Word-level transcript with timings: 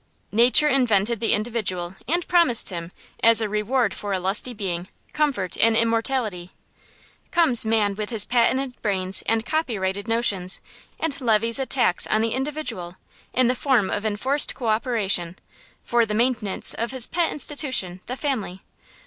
Nature 0.31 0.67
invented 0.67 1.19
the 1.19 1.31
individual, 1.31 1.95
and 2.07 2.27
promised 2.27 2.69
him, 2.69 2.91
as 3.21 3.39
a 3.39 3.47
reward 3.47 3.93
for 3.93 4.17
lusty 4.17 4.51
being, 4.51 4.87
comfort 5.13 5.55
and 5.59 5.77
immortality. 5.77 6.49
Comes 7.29 7.67
man 7.67 7.93
with 7.93 8.09
his 8.09 8.25
patented 8.25 8.81
brains 8.81 9.21
and 9.27 9.45
copyrighted 9.45 10.07
notions, 10.07 10.59
and 10.99 11.21
levies 11.21 11.59
a 11.59 11.67
tax 11.67 12.07
on 12.07 12.21
the 12.21 12.33
individual, 12.33 12.95
in 13.31 13.47
the 13.47 13.53
form 13.53 13.91
of 13.91 14.03
enforced 14.03 14.55
coöperation, 14.55 15.35
for 15.83 16.03
the 16.03 16.15
maintenance 16.15 16.73
of 16.73 16.89
his 16.89 17.05
pet 17.05 17.31
institution, 17.31 18.01
the 18.07 18.17
family. 18.17 18.63